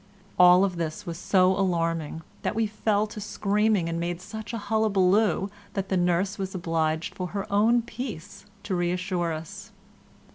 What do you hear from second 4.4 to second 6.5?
a hullabaloo that the nurse